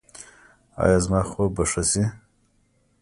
ایا 0.83 0.99
زما 1.03 1.21
خوب 1.29 1.49
به 1.55 1.63
ښه 1.71 1.83
شي؟ 1.91 2.03